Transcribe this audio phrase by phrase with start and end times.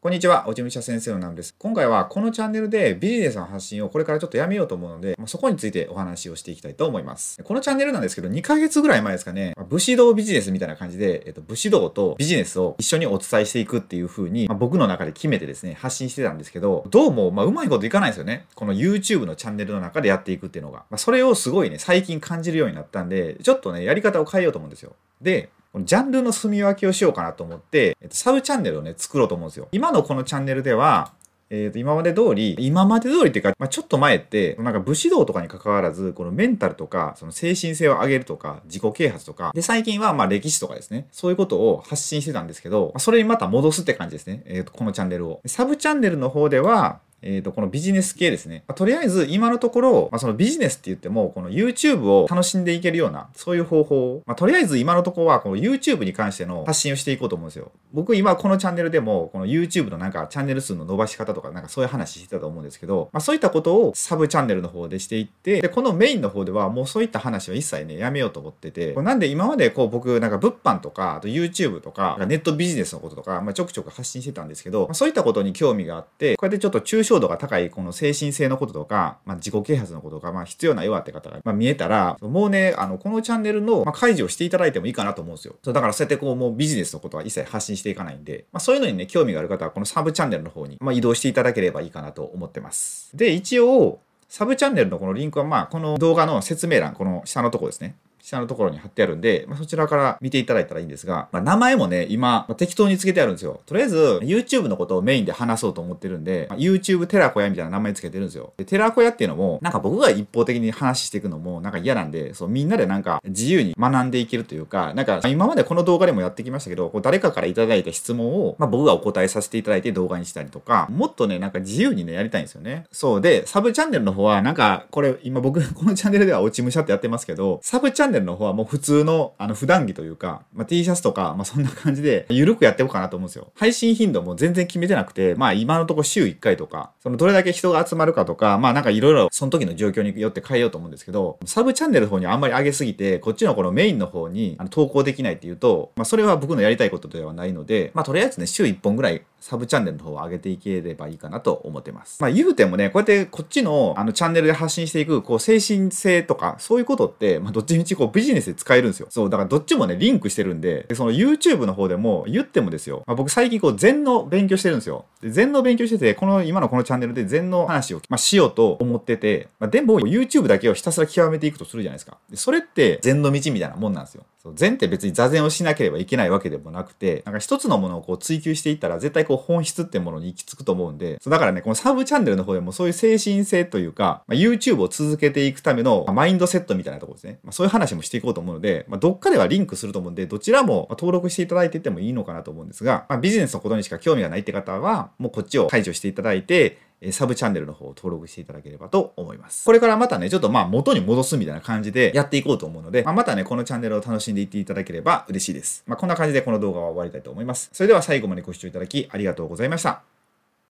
[0.00, 1.56] こんにちは、おちむしゃ先生のナムです。
[1.58, 7.42] 今回はこのチャンネルでビジネスの発信をこれからちょっとやめようと思うので、まあ、そこについてお話をしていきたいと思います。
[7.42, 18.46] このチャンネルなんですけど、2ヶ月ぐらい前ですかね、まあ、武士道ビジネスみたいな感じで、えっと、武士道とビジネスを一緒にお伝えしていくっていう風に、まあ、僕の中で決めてですね、発信してたんですけど、どうも、まあ、うまいこといかないんですよね。
[18.54, 20.84] この YouTube のチャンネルの中でやっていくっていうのが。
[20.90, 24.94] まあ、それをすごいね、最近感じるようになったんで、ちょっとね、やり方を変えようと思うんですよ。
[25.20, 25.48] で、
[25.78, 29.68] このジャンルの住み分けをしようかなと思って、えっと、サブチャンネルをね、作ろうと思うんですよ。
[29.70, 31.12] 今のこのチャンネルでは、
[31.50, 44.42] えっ、ー、と、今まで通り、今まで通りっていうか、まあ、ちょっと前って、なんか武士道とかに関わらず、このメンタルとか、その精神性を上げるとか、自己啓発とか、で、最近はま歴史とかですね、そういうことを発信してたんですけど、まあそれにまた戻すって感じですね。
[44.46, 45.40] えっ、ー、と、このチャンネルを。
[45.46, 48.64] サブチャンネルの方では、えっ、ー、と、このビジネス系ですね。
[48.68, 57.72] まあ、とりあえず今のところ、まあ、そのビジネスって言っても、この YouTube を楽しんでいけるような、そういう方法を、まあ、とりあえず今のところは、この YouTube に関しての発信をしていこうと思うんですよ。
[57.92, 85.56] 僕今このチャンネルでも、この YouTube のなんかチャンネル数の伸ばし方とか、なんかそういう話してたと思うんですけど、まあ、そういったことをサブチャンネルの方でしていって、で、このメインの方ではもうそういった話は一切ね、やめようと思ってて、なんで今までこう僕、なんか物販とか、あと YouTube とか、ネットビジネスのこととか、まあ、ちょくちょく発信してたんですけど、まあ、そういったことに興味があって、こうやってちょっと抽象度が高いこの精神性のこととか、まあ、自己啓発のことが、まあ、必要なよって方が、まあ、見えたら、もうね、あの、このチャンネルの、まあ、解除をしていただいてもいいかなと思うんですよ。
[85.62, 93.16] そうだからそうやってこう、もうビジネスのことは一切発信していかないんで、まあ、そういうのにね、興味がある方は、このサブチャンネルの方に、まあ、移動していただければいいかなと思ってます。
[93.16, 97.96] で、一応、サブチャンネルのこのリンクは、まあ、この動画の説明欄、この下のとこですね。
[98.28, 103.60] 下のところに貼ってあるんで、まあ、そちらから見ていただいたらいいんですが、まあ、名前もね、今、まあ、適当につけてあるんですよ。
[103.66, 108.52] とりあえず、YouTube のことをメインで話そうと思ってるんで、まあ、YouTube テラコヤみたいな名前つけてるんですよ。
[108.56, 122.84] で、テラコヤっていうのも、なんか僕が一方的に話していくのも、なんか嫌なんで、そう、みんなでなんか自由に学んでいけるというか、なんか、今までこの動画でもやってきましたけど、こう誰かからいただいた質問を、まあ、僕がお答えさせていただいて動画にしたりとか、もっとね、なんか自由にね、やりたいんですよね。
[122.92, 133.52] そうで、サブチャンネルの方は、なんか、これ、今僕、このチャンネルでは落ち武者ってやってますけど、サブチャンネルの方はもう普通の、あの、普段着というか、まあ、T シャツとか、まあ、そんな感じで、ゆるくやっていこうかなと思うんですよ。
[133.54, 152.20] 配信頻度も全然決めてなくて、まあ、今のところ週1回とか、その、どれだけ人が集まるかとか、まあ、なんかいろいろ、その時の状況によって変えようと思うんですけど、サブチャンネルの方にあんまり上げすぎて、こっちのこのメインの方に、あの、投稿できないっていうと、まあ、それは僕のやりたいことではないので、まあ、とりあえずね、週1本ぐらい、サブチャンネルの方を上げていければいいかなと思ってます。
[152.20, 159.06] まあ、言うてもね、こうやってこっちの、あの、チャンネルで発信していく、こう、精神性とか、そういうことって、まあ、どっちみちこう、ビジネスで使えるんですよ。
[159.10, 165.04] そう、だからどっちもね、リンクしてるんで、でその YouTube の方でも言ってもですよ、まあ、僕最近こう禅の勉強してるんですよ。
[165.20, 172.18] で禅の勉強してて、この今のこのチャンネルで禅の話を、まあ、しようと思ってて、まあ、でも YouTube だけをひたすら極めていくとするじゃないですか。
[172.30, 174.24] でそれって禅の道みたいなもんなんですよ。
[174.48, 187.38] そう禅って別に座禅をしなければいけないわけでもなくて、なんか一つのものをこう追求していったら絶対こう本質ってものに行き着くと思うんで、そうだからね、このサブチャンネルの方でもそういう精神性というか、まあ、YouTube を続けていくための、ま、マインドセットみたいなところですね。
[187.42, 196.78] まあ、そういう話もしていこうと思うので、ま、どっかではリンクすると思うんで、どちらも登録していただいててもいいのかなと思うんですが、ま、ビジネスのことにしか興味がないって方は、もうこっちを解除していただいて、
[197.12, 199.64] サブチャンネルの方を登録していただければと思います。
[199.64, 205.84] これからまたね、ちょっとまあ元に戻すみたいな感じでやっていこうと思うので、まあ、またね、このチャンネルを楽しんでいっていただければ嬉しいです。
[205.86, 207.70] まあ、こんな感じでこの動画は終わりたいと思います。
[207.72, 210.17] それでは最後までご視聴いただきありがとうございました。